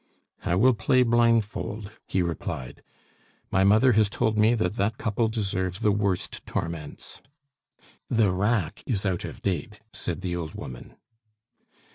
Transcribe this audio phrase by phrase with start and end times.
[0.43, 2.81] "I will play blindfold," he replied.
[3.51, 7.21] "My mother has told me that that couple deserve the worst torments"
[8.19, 10.95] "The rack is out of date," said the old woman.